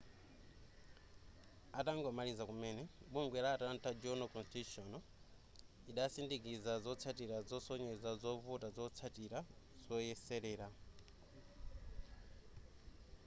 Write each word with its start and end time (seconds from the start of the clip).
atangomaliza 1.79 2.43
kumene 2.49 2.81
bungwe 3.11 3.39
la 3.43 3.49
atlanta 3.55 3.89
journal-constitution 4.01 4.89
idasindikiza 5.91 6.73
zotsatira 6.85 7.37
zosonyeza 7.49 8.09
zovuta 8.21 8.67
zazotsatira 8.75 9.39
zoyeserera 9.85 10.67